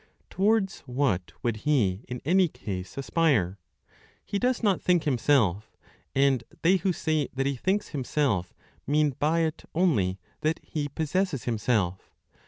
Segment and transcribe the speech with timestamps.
[0.31, 3.59] Towards what would He, in any case, aspire?
[4.25, 5.75] He does not think himself;
[6.15, 8.55] and they who say that He thinks Himself
[8.87, 12.09] mean by it only that He possesses Himself.